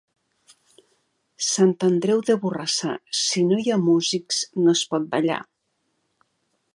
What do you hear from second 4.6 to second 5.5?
no es pot ballar.